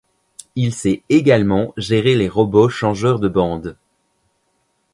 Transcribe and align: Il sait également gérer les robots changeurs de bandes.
Il 0.55 0.73
sait 0.73 1.03
également 1.09 1.75
gérer 1.77 2.15
les 2.15 2.27
robots 2.27 2.69
changeurs 2.69 3.19
de 3.19 3.27
bandes. 3.27 3.77